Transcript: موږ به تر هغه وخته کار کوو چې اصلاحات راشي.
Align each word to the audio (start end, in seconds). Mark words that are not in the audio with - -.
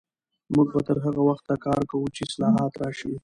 موږ 0.55 0.67
به 0.73 0.81
تر 0.87 0.97
هغه 1.05 1.21
وخته 1.29 1.53
کار 1.65 1.81
کوو 1.91 2.07
چې 2.15 2.21
اصلاحات 2.27 2.73
راشي. 2.81 3.13